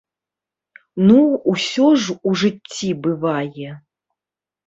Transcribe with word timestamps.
Ну, 1.09 1.17
усё 1.51 1.87
ж 2.05 2.15
у 2.31 2.33
жыцці 2.43 2.89
бывае! 3.09 3.69